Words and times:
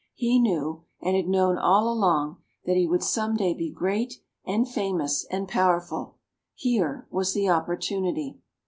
He 0.15 0.39
knew, 0.39 0.83
and 0.99 1.15
had 1.15 1.27
known 1.27 1.59
all 1.59 1.87
along, 1.87 2.37
that 2.65 2.75
he 2.75 2.87
would 2.87 3.03
some 3.03 3.35
day 3.37 3.53
be 3.53 3.69
great 3.69 4.15
and 4.43 4.67
famous 4.67 5.27
and 5.29 5.47
powerful 5.47 6.15
here 6.55 7.05
was 7.11 7.35
the 7.35 7.49
opportunity. 7.49 8.39